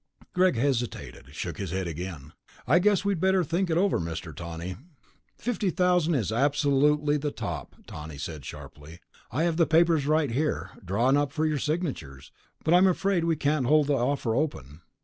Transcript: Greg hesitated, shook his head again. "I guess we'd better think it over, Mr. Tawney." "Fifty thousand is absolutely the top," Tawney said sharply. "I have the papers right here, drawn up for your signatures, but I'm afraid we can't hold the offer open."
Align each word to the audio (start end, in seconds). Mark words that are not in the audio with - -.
Greg 0.33 0.55
hesitated, 0.55 1.27
shook 1.31 1.59
his 1.59 1.69
head 1.69 1.85
again. 1.87 2.33
"I 2.65 2.79
guess 2.79 3.05
we'd 3.05 3.19
better 3.19 3.43
think 3.43 3.69
it 3.69 3.77
over, 3.77 3.99
Mr. 3.99 4.35
Tawney." 4.35 4.77
"Fifty 5.37 5.69
thousand 5.69 6.15
is 6.15 6.31
absolutely 6.31 7.17
the 7.17 7.29
top," 7.29 7.75
Tawney 7.85 8.17
said 8.17 8.43
sharply. 8.43 8.99
"I 9.29 9.43
have 9.43 9.57
the 9.57 9.67
papers 9.67 10.07
right 10.07 10.31
here, 10.31 10.71
drawn 10.83 11.17
up 11.17 11.31
for 11.31 11.45
your 11.45 11.59
signatures, 11.59 12.31
but 12.63 12.73
I'm 12.73 12.87
afraid 12.87 13.25
we 13.25 13.35
can't 13.35 13.67
hold 13.67 13.85
the 13.85 13.93
offer 13.93 14.33
open." 14.35 14.81